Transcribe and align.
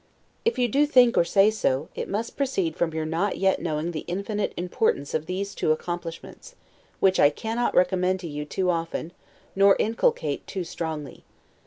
If 0.43 0.57
you 0.57 0.67
do 0.67 0.87
think 0.87 1.15
or 1.15 1.23
say 1.23 1.51
so, 1.51 1.89
it 1.93 2.09
must 2.09 2.35
proceed 2.35 2.75
from 2.75 2.91
your 2.91 3.05
not 3.05 3.37
yet 3.37 3.61
knowing 3.61 3.91
the 3.91 4.03
infinite 4.07 4.51
importance 4.57 5.13
of 5.13 5.27
these 5.27 5.53
two 5.53 5.71
accomplishments, 5.71 6.55
which 6.99 7.19
I 7.19 7.29
cannot 7.29 7.75
recommend 7.75 8.19
to 8.21 8.27
you 8.27 8.43
too 8.43 8.71
often, 8.71 9.11
nor 9.55 9.75
inculcate 9.77 10.47
too 10.47 10.63
strongly. 10.63 11.23